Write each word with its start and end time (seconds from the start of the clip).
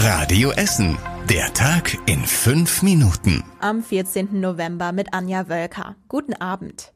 Radio 0.00 0.52
Essen. 0.52 0.96
Der 1.28 1.52
Tag 1.54 1.98
in 2.06 2.24
fünf 2.24 2.82
Minuten. 2.82 3.42
Am 3.58 3.82
14. 3.82 4.40
November 4.40 4.92
mit 4.92 5.12
Anja 5.12 5.48
Wölker. 5.48 5.96
Guten 6.06 6.34
Abend. 6.34 6.92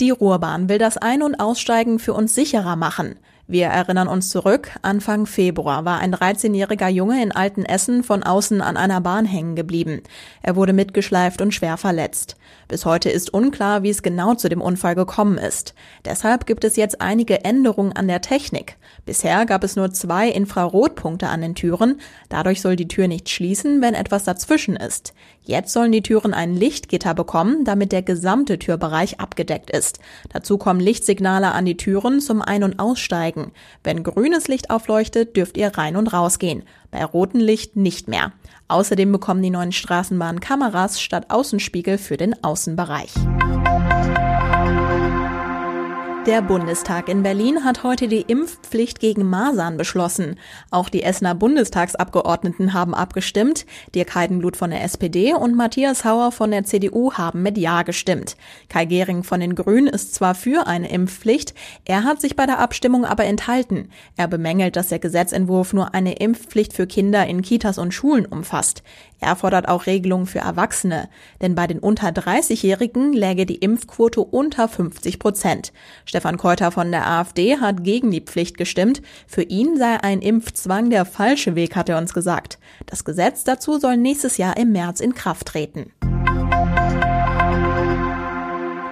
Die 0.00 0.08
Ruhrbahn 0.08 0.70
will 0.70 0.78
das 0.78 0.96
Ein- 0.96 1.22
und 1.22 1.34
Aussteigen 1.34 1.98
für 1.98 2.14
uns 2.14 2.34
sicherer 2.34 2.76
machen. 2.76 3.16
Wir 3.46 3.66
erinnern 3.66 4.08
uns 4.08 4.30
zurück, 4.30 4.70
Anfang 4.80 5.26
Februar 5.26 5.84
war 5.84 5.98
ein 5.98 6.14
13-jähriger 6.14 6.88
Junge 6.88 7.22
in 7.22 7.30
Altenessen 7.30 8.02
von 8.02 8.22
außen 8.22 8.62
an 8.62 8.78
einer 8.78 9.02
Bahn 9.02 9.26
hängen 9.26 9.54
geblieben. 9.54 10.00
Er 10.40 10.56
wurde 10.56 10.72
mitgeschleift 10.72 11.42
und 11.42 11.52
schwer 11.52 11.76
verletzt. 11.76 12.36
Bis 12.68 12.86
heute 12.86 13.10
ist 13.10 13.34
unklar, 13.34 13.82
wie 13.82 13.90
es 13.90 14.02
genau 14.02 14.34
zu 14.34 14.48
dem 14.48 14.62
Unfall 14.62 14.94
gekommen 14.94 15.36
ist. 15.36 15.74
Deshalb 16.06 16.46
gibt 16.46 16.64
es 16.64 16.76
jetzt 16.76 17.02
einige 17.02 17.44
Änderungen 17.44 17.92
an 17.92 18.08
der 18.08 18.22
Technik. 18.22 18.78
Bisher 19.04 19.44
gab 19.44 19.62
es 19.62 19.76
nur 19.76 19.92
zwei 19.92 20.30
Infrarotpunkte 20.30 21.28
an 21.28 21.42
den 21.42 21.54
Türen. 21.54 22.00
Dadurch 22.30 22.62
soll 22.62 22.76
die 22.76 22.88
Tür 22.88 23.08
nicht 23.08 23.28
schließen, 23.28 23.82
wenn 23.82 23.92
etwas 23.92 24.24
dazwischen 24.24 24.76
ist. 24.76 25.12
Jetzt 25.42 25.74
sollen 25.74 25.92
die 25.92 26.02
Türen 26.02 26.32
ein 26.32 26.54
Lichtgitter 26.54 27.12
bekommen, 27.12 27.66
damit 27.66 27.92
der 27.92 28.00
gesamte 28.00 28.58
Türbereich 28.58 29.20
abgedeckt 29.20 29.70
ist. 29.70 29.98
Dazu 30.32 30.56
kommen 30.56 30.80
Lichtsignale 30.80 31.52
an 31.52 31.66
die 31.66 31.76
Türen 31.76 32.20
zum 32.20 32.40
Ein- 32.40 32.64
und 32.64 32.78
Aussteigen. 32.78 33.33
Wenn 33.82 34.02
grünes 34.02 34.48
Licht 34.48 34.70
aufleuchtet, 34.70 35.36
dürft 35.36 35.56
ihr 35.56 35.68
rein 35.76 35.96
und 35.96 36.12
raus 36.12 36.38
gehen. 36.38 36.62
Bei 36.90 37.04
rotem 37.04 37.40
Licht 37.40 37.76
nicht 37.76 38.08
mehr. 38.08 38.32
Außerdem 38.68 39.12
bekommen 39.12 39.42
die 39.42 39.50
neuen 39.50 39.72
Straßenbahnen 39.72 40.40
Kameras 40.40 41.00
statt 41.00 41.26
Außenspiegel 41.28 41.98
für 41.98 42.16
den 42.16 42.42
Außenbereich. 42.42 43.12
Der 46.26 46.40
Bundestag 46.40 47.10
in 47.10 47.22
Berlin 47.22 47.64
hat 47.64 47.82
heute 47.82 48.08
die 48.08 48.22
Impfpflicht 48.22 48.98
gegen 48.98 49.28
Masern 49.28 49.76
beschlossen. 49.76 50.38
Auch 50.70 50.88
die 50.88 51.02
Essener 51.02 51.34
Bundestagsabgeordneten 51.34 52.72
haben 52.72 52.94
abgestimmt. 52.94 53.66
Dirk 53.94 54.14
Heidenblut 54.14 54.56
von 54.56 54.70
der 54.70 54.82
SPD 54.82 55.34
und 55.34 55.54
Matthias 55.54 56.02
Hauer 56.06 56.32
von 56.32 56.50
der 56.50 56.64
CDU 56.64 57.12
haben 57.12 57.42
mit 57.42 57.58
Ja 57.58 57.82
gestimmt. 57.82 58.38
Kai 58.70 58.86
Gehring 58.86 59.22
von 59.22 59.38
den 59.38 59.54
Grünen 59.54 59.86
ist 59.86 60.14
zwar 60.14 60.34
für 60.34 60.66
eine 60.66 60.90
Impfpflicht, 60.90 61.52
er 61.84 62.04
hat 62.04 62.22
sich 62.22 62.36
bei 62.36 62.46
der 62.46 62.58
Abstimmung 62.58 63.04
aber 63.04 63.24
enthalten. 63.24 63.90
Er 64.16 64.26
bemängelt, 64.26 64.76
dass 64.76 64.88
der 64.88 65.00
Gesetzentwurf 65.00 65.74
nur 65.74 65.92
eine 65.92 66.14
Impfpflicht 66.14 66.72
für 66.72 66.86
Kinder 66.86 67.26
in 67.26 67.42
Kitas 67.42 67.76
und 67.76 67.92
Schulen 67.92 68.24
umfasst. 68.24 68.82
Er 69.20 69.36
fordert 69.36 69.68
auch 69.68 69.86
Regelungen 69.86 70.26
für 70.26 70.40
Erwachsene, 70.40 71.08
denn 71.40 71.54
bei 71.54 71.66
den 71.66 71.78
unter 71.78 72.08
30-Jährigen 72.08 73.14
läge 73.14 73.46
die 73.46 73.54
Impfquote 73.54 74.20
unter 74.20 74.68
50 74.68 75.18
Prozent. 75.18 75.72
Stefan 76.14 76.36
Keuter 76.36 76.70
von 76.70 76.92
der 76.92 77.08
AfD 77.08 77.58
hat 77.58 77.82
gegen 77.82 78.12
die 78.12 78.20
Pflicht 78.20 78.56
gestimmt. 78.56 79.02
Für 79.26 79.42
ihn 79.42 79.76
sei 79.76 80.00
ein 80.00 80.22
Impfzwang 80.22 80.88
der 80.88 81.06
falsche 81.06 81.56
Weg, 81.56 81.74
hat 81.74 81.88
er 81.88 81.98
uns 81.98 82.14
gesagt. 82.14 82.60
Das 82.86 83.04
Gesetz 83.04 83.42
dazu 83.42 83.80
soll 83.80 83.96
nächstes 83.96 84.36
Jahr 84.36 84.56
im 84.56 84.70
März 84.70 85.00
in 85.00 85.16
Kraft 85.16 85.48
treten. 85.48 85.90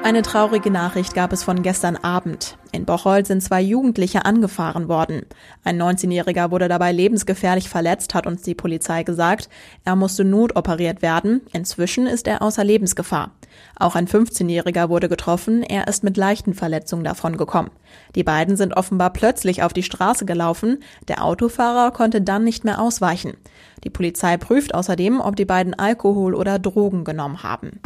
Eine 0.03 0.23
traurige 0.23 0.73
Nachricht 0.73 1.15
gab 1.15 1.33
es 1.33 1.45
von 1.45 1.63
gestern 1.63 1.95
Abend. 1.97 2.59
In 2.73 2.87
Bocholt 2.87 3.29
sind 3.29 3.41
zwei 3.41 3.61
Jugendliche 3.61 4.25
angefahren 4.25 4.89
worden. 4.89 5.23
Ein 5.63 5.81
19-Jähriger 5.81 6.51
wurde 6.51 6.67
dabei 6.67 6.91
lebensgefährlich 6.91 7.69
verletzt, 7.69 8.15
hat 8.15 8.27
uns 8.27 8.43
die 8.43 8.57
Polizei 8.57 9.05
gesagt. 9.05 9.49
Er 9.85 9.95
musste 9.95 10.25
notoperiert 10.25 11.03
werden. 11.03 11.43
Inzwischen 11.53 12.09
ist 12.09 12.27
er 12.27 12.43
außer 12.43 12.65
Lebensgefahr. 12.65 13.31
Auch 13.77 13.95
ein 13.95 14.09
15-Jähriger 14.09 14.89
wurde 14.89 15.09
getroffen. 15.09 15.63
Er 15.63 15.89
ist 15.89 16.05
mit 16.05 16.17
leichten 16.17 16.55
Verletzungen 16.55 17.05
davongekommen. 17.05 17.71
Die 18.15 18.25
beiden 18.25 18.57
sind 18.57 18.77
offenbar 18.77 19.13
plötzlich 19.13 19.63
auf 19.63 19.73
die 19.73 19.83
Straße 19.83 20.25
gelaufen. 20.25 20.79
Der 21.09 21.25
Autofahrer 21.25 21.91
konnte 21.91 22.23
dann 22.23 22.45
nicht 22.45 22.65
mehr 22.65 22.81
ausweichen. 22.81 23.35
Die 23.85 23.91
Polizei 23.91 24.37
prüft 24.37 24.75
außerdem, 24.75 25.21
ob 25.21 25.37
die 25.37 25.45
beiden 25.45 25.75
Alkohol 25.75 26.35
oder 26.35 26.59
Drogen 26.59 27.05
genommen 27.05 27.43
haben. 27.43 27.81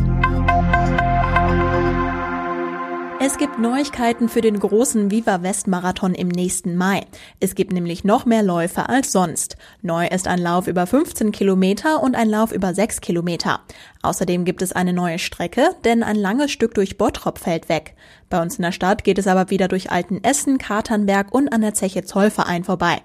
Es 3.27 3.39
gibt 3.39 3.59
Neuigkeiten 3.59 4.29
für 4.29 4.41
den 4.41 4.57
großen 4.57 5.11
Viva 5.11 5.43
West 5.43 5.67
Marathon 5.67 6.15
im 6.15 6.29
nächsten 6.29 6.77
Mai. 6.77 7.01
Es 7.41 7.57
gibt 7.57 7.73
nämlich 7.73 8.05
noch 8.05 8.25
mehr 8.25 8.45
Läufe 8.45 8.89
als 8.89 9.11
sonst. 9.11 9.57
Neu 9.83 10.07
ist 10.07 10.29
ein 10.29 10.39
Lauf 10.39 10.69
über 10.69 10.87
15 10.87 11.33
Kilometer 11.33 12.05
und 12.05 12.15
ein 12.15 12.29
Lauf 12.29 12.53
über 12.53 12.73
6 12.73 13.01
Kilometer. 13.01 13.63
Außerdem 14.03 14.45
gibt 14.45 14.63
es 14.63 14.71
eine 14.71 14.93
neue 14.93 15.19
Strecke, 15.19 15.71
denn 15.85 16.05
ein 16.05 16.15
langes 16.15 16.53
Stück 16.53 16.75
durch 16.75 16.99
Bottrop 16.99 17.41
fällt 17.41 17.69
weg. 17.69 17.97
Bei 18.31 18.41
uns 18.41 18.59
in 18.59 18.63
der 18.63 18.71
Stadt 18.71 19.03
geht 19.03 19.19
es 19.19 19.27
aber 19.27 19.51
wieder 19.51 19.67
durch 19.67 19.91
Altenessen, 19.91 20.59
Katernberg 20.59 21.35
und 21.35 21.49
an 21.53 21.63
der 21.63 21.75
Zeche 21.75 22.05
Zollverein 22.05 22.63
vorbei. 22.63 22.99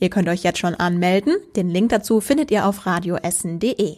Ihr 0.00 0.10
könnt 0.10 0.28
euch 0.28 0.42
jetzt 0.42 0.58
schon 0.58 0.74
anmelden. 0.74 1.36
Den 1.54 1.68
Link 1.68 1.90
dazu 1.90 2.20
findet 2.20 2.50
ihr 2.50 2.66
auf 2.66 2.84
radioessen.de. 2.84 3.94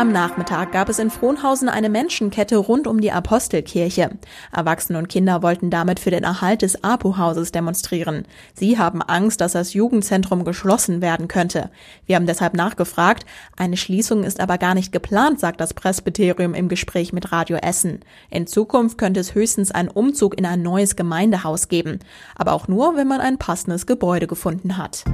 Am 0.00 0.12
Nachmittag 0.12 0.72
gab 0.72 0.88
es 0.88 0.98
in 0.98 1.10
Frohnhausen 1.10 1.68
eine 1.68 1.90
Menschenkette 1.90 2.56
rund 2.56 2.86
um 2.86 3.02
die 3.02 3.12
Apostelkirche. 3.12 4.12
Erwachsene 4.50 4.96
und 4.96 5.10
Kinder 5.10 5.42
wollten 5.42 5.68
damit 5.68 6.00
für 6.00 6.10
den 6.10 6.24
Erhalt 6.24 6.62
des 6.62 6.82
Apo-Hauses 6.82 7.52
demonstrieren. 7.52 8.24
Sie 8.54 8.78
haben 8.78 9.02
Angst, 9.02 9.42
dass 9.42 9.52
das 9.52 9.74
Jugendzentrum 9.74 10.46
geschlossen 10.46 11.02
werden 11.02 11.28
könnte. 11.28 11.68
Wir 12.06 12.16
haben 12.16 12.24
deshalb 12.24 12.54
nachgefragt. 12.54 13.26
Eine 13.58 13.76
Schließung 13.76 14.24
ist 14.24 14.40
aber 14.40 14.56
gar 14.56 14.72
nicht 14.72 14.90
geplant, 14.90 15.38
sagt 15.38 15.60
das 15.60 15.74
Presbyterium 15.74 16.54
im 16.54 16.70
Gespräch 16.70 17.12
mit 17.12 17.30
Radio 17.30 17.58
Essen. 17.58 18.00
In 18.30 18.46
Zukunft 18.46 18.96
könnte 18.96 19.20
es 19.20 19.34
höchstens 19.34 19.70
einen 19.70 19.90
Umzug 19.90 20.38
in 20.38 20.46
ein 20.46 20.62
neues 20.62 20.96
Gemeindehaus 20.96 21.68
geben. 21.68 21.98
Aber 22.36 22.54
auch 22.54 22.68
nur, 22.68 22.96
wenn 22.96 23.06
man 23.06 23.20
ein 23.20 23.36
passendes 23.36 23.84
Gebäude 23.84 24.26
gefunden 24.26 24.78
hat. 24.78 25.04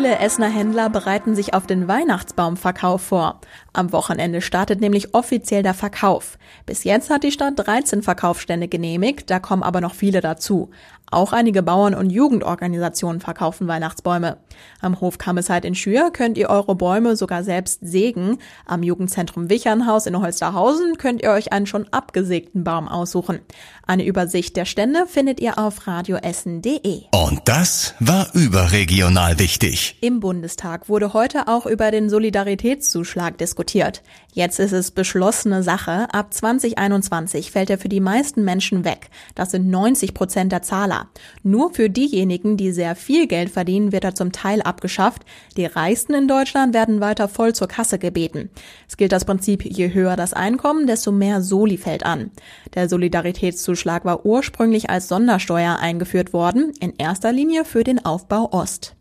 Viele 0.00 0.18
Essener 0.18 0.48
Händler 0.48 0.88
bereiten 0.88 1.34
sich 1.34 1.52
auf 1.52 1.66
den 1.66 1.86
Weihnachtsbaumverkauf 1.86 3.02
vor. 3.02 3.42
Am 3.74 3.92
Wochenende 3.92 4.40
startet 4.40 4.80
nämlich 4.80 5.12
offiziell 5.12 5.62
der 5.62 5.74
Verkauf. 5.74 6.38
Bis 6.64 6.84
jetzt 6.84 7.10
hat 7.10 7.22
die 7.22 7.30
Stadt 7.30 7.52
13 7.56 8.02
Verkaufsstände 8.02 8.66
genehmigt, 8.66 9.28
da 9.28 9.38
kommen 9.40 9.62
aber 9.62 9.82
noch 9.82 9.92
viele 9.92 10.22
dazu. 10.22 10.70
Auch 11.10 11.32
einige 11.32 11.62
Bauern- 11.62 11.94
und 11.94 12.10
Jugendorganisationen 12.10 13.20
verkaufen 13.20 13.66
Weihnachtsbäume. 13.66 14.36
Am 14.80 15.00
Hof 15.00 15.18
Kammesheit 15.18 15.64
in 15.64 15.74
Schür 15.74 16.10
könnt 16.12 16.38
ihr 16.38 16.50
eure 16.50 16.76
Bäume 16.76 17.16
sogar 17.16 17.42
selbst 17.42 17.80
sägen. 17.82 18.38
Am 18.64 18.84
Jugendzentrum 18.84 19.50
Wichernhaus 19.50 20.06
in 20.06 20.20
Holsterhausen 20.20 20.98
könnt 20.98 21.22
ihr 21.22 21.30
euch 21.30 21.52
einen 21.52 21.66
schon 21.66 21.88
abgesägten 21.90 22.62
Baum 22.62 22.86
aussuchen. 22.86 23.40
Eine 23.86 24.06
Übersicht 24.06 24.56
der 24.56 24.66
Stände 24.66 25.06
findet 25.08 25.40
ihr 25.40 25.58
auf 25.58 25.88
radioessen.de. 25.88 27.02
Und 27.12 27.40
das 27.46 27.94
war 27.98 28.32
überregional 28.34 29.40
wichtig. 29.40 29.98
Im 30.00 30.20
Bundestag 30.20 30.88
wurde 30.88 31.12
heute 31.12 31.48
auch 31.48 31.66
über 31.66 31.90
den 31.90 32.08
Solidaritätszuschlag 32.08 33.36
diskutiert. 33.36 34.02
Jetzt 34.32 34.60
ist 34.60 34.72
es 34.72 34.92
beschlossene 34.92 35.64
Sache. 35.64 36.06
Ab 36.12 36.32
2021 36.32 37.50
fällt 37.50 37.70
er 37.70 37.78
für 37.78 37.88
die 37.88 37.98
meisten 37.98 38.44
Menschen 38.44 38.84
weg. 38.84 39.10
Das 39.34 39.50
sind 39.50 39.68
90 39.68 40.14
Prozent 40.14 40.52
der 40.52 40.62
Zahler. 40.62 40.99
Nur 41.42 41.72
für 41.72 41.88
diejenigen, 41.88 42.56
die 42.56 42.72
sehr 42.72 42.94
viel 42.94 43.26
Geld 43.26 43.50
verdienen, 43.50 43.92
wird 43.92 44.04
er 44.04 44.14
zum 44.14 44.32
Teil 44.32 44.62
abgeschafft. 44.62 45.22
Die 45.56 45.66
Reichsten 45.66 46.14
in 46.14 46.28
Deutschland 46.28 46.74
werden 46.74 47.00
weiter 47.00 47.28
voll 47.28 47.54
zur 47.54 47.68
Kasse 47.68 47.98
gebeten. 47.98 48.50
Es 48.88 48.96
gilt 48.96 49.12
das 49.12 49.24
Prinzip, 49.24 49.64
je 49.64 49.92
höher 49.92 50.16
das 50.16 50.32
Einkommen, 50.32 50.86
desto 50.86 51.12
mehr 51.12 51.42
Soli 51.42 51.78
fällt 51.78 52.04
an. 52.04 52.30
Der 52.74 52.88
Solidaritätszuschlag 52.88 54.04
war 54.04 54.26
ursprünglich 54.26 54.90
als 54.90 55.08
Sondersteuer 55.08 55.78
eingeführt 55.80 56.32
worden, 56.32 56.72
in 56.80 56.94
erster 56.96 57.32
Linie 57.32 57.64
für 57.64 57.84
den 57.84 58.04
Aufbau 58.04 58.50
Ost. 58.52 58.94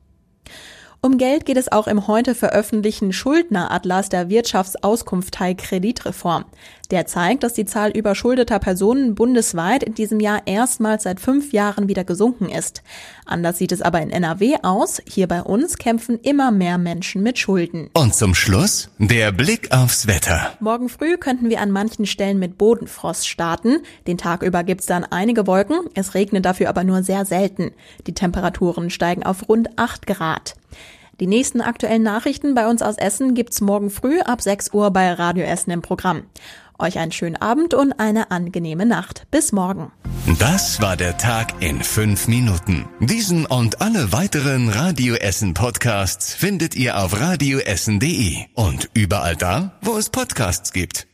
Um 1.02 1.18
Geld 1.18 1.46
geht 1.46 1.56
es 1.56 1.72
auch 1.72 1.88
im 1.88 2.08
heute 2.08 2.36
veröffentlichten 2.36 3.14
Schuldneratlas 3.14 4.10
der 4.10 4.30
Wirtschaftsauskunftei 4.30 5.54
Kreditreform. 5.54 6.44
Der 6.92 7.06
zeigt, 7.06 7.44
dass 7.44 7.54
die 7.54 7.66
Zahl 7.66 7.92
überschuldeter 7.92 8.58
Personen 8.58 9.14
bundesweit 9.14 9.84
in 9.84 9.94
diesem 9.94 10.20
Jahr 10.20 10.42
erstmals 10.48 11.04
seit 11.04 11.20
fünf 11.20 11.54
Jahren 11.54 11.88
wieder 11.88 12.04
gesunken 12.04 12.50
ist. 12.50 12.82
Anders 13.26 13.60
sieht 13.60 13.72
es 13.72 13.84
aber 13.84 14.02
in 14.02 14.10
NRW 14.10 14.56
aus. 14.64 15.00
Hier 15.08 15.28
bei 15.28 15.44
uns 15.44 15.78
kämpfen 15.78 16.20
immer 16.20 16.50
mehr 16.50 16.80
Menschen 16.80 17.22
mit 17.22 17.38
Schulden. 17.38 17.92
Und 17.94 18.16
zum 18.16 18.34
Schluss 18.34 18.90
der 18.98 19.32
Blick 19.32 19.72
aufs 19.72 20.08
Wetter. 20.08 20.54
Morgen 20.60 20.90
früh 20.90 21.18
könnten 21.18 21.50
wir 21.52 21.62
an 21.62 21.70
manchen 21.70 22.08
Stellen 22.08 22.40
mit 22.40 22.58
Bodenfrost 22.58 23.28
starten. 23.28 23.78
Den 24.08 24.18
Tag 24.18 24.42
über 24.42 24.64
gibt's 24.64 24.88
dann 24.88 25.04
einige 25.04 25.46
Wolken. 25.46 25.82
Es 25.94 26.16
regnet 26.16 26.44
dafür 26.46 26.70
aber 26.70 26.84
nur 26.84 27.04
sehr 27.04 27.24
selten. 27.26 27.72
Die 28.08 28.16
Temperaturen 28.16 28.90
steigen 28.90 29.24
auf 29.24 29.48
rund 29.48 29.78
acht 29.78 30.08
Grad. 30.08 30.56
Die 31.20 31.28
nächsten 31.28 31.60
aktuellen 31.60 32.02
Nachrichten 32.02 32.56
bei 32.56 32.68
uns 32.68 32.82
aus 32.82 32.98
Essen 32.98 33.36
gibt's 33.36 33.60
morgen 33.60 33.90
früh 33.90 34.22
ab 34.22 34.42
6 34.42 34.74
Uhr 34.74 34.90
bei 34.92 35.12
Radio 35.12 35.44
Essen 35.44 35.72
im 35.72 35.82
Programm. 35.82 36.24
Euch 36.80 36.98
einen 36.98 37.12
schönen 37.12 37.36
Abend 37.36 37.74
und 37.74 37.94
eine 38.00 38.32
angenehme 38.32 38.86
Nacht. 38.86 39.28
Bis 39.32 39.52
morgen. 39.52 39.92
Das 40.40 40.82
war 40.82 40.96
der 40.96 41.18
Tag 41.18 41.62
in 41.62 41.84
fünf 41.84 42.28
Minuten. 42.28 42.88
Diesen 43.00 43.46
und 43.46 43.82
alle 43.82 44.12
weiteren 44.12 44.70
Radio 44.70 45.16
Essen 45.16 45.54
Podcasts 45.54 46.34
findet 46.34 46.76
ihr 46.76 46.98
auf 47.00 47.20
radioessen.de 47.20 48.46
und 48.54 48.90
überall 48.94 49.36
da, 49.36 49.78
wo 49.82 49.98
es 49.98 50.10
Podcasts 50.10 50.72
gibt. 50.74 51.08